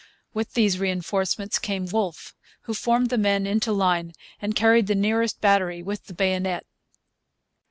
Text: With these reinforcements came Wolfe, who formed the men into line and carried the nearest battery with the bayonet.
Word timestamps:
With 0.33 0.53
these 0.55 0.79
reinforcements 0.79 1.59
came 1.59 1.85
Wolfe, 1.85 2.33
who 2.61 2.73
formed 2.73 3.11
the 3.11 3.19
men 3.19 3.45
into 3.45 3.71
line 3.71 4.13
and 4.41 4.55
carried 4.55 4.87
the 4.87 4.95
nearest 4.95 5.39
battery 5.41 5.83
with 5.83 6.05
the 6.07 6.15
bayonet. 6.15 6.65